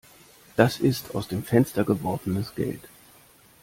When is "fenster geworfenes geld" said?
1.43-2.81